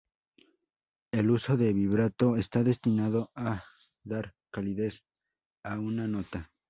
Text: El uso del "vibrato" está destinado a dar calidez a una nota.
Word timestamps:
El 1.11 1.29
uso 1.29 1.57
del 1.57 1.75
"vibrato" 1.75 2.35
está 2.35 2.63
destinado 2.63 3.29
a 3.35 3.63
dar 4.03 4.33
calidez 4.51 5.03
a 5.63 5.77
una 5.79 6.07
nota. 6.07 6.51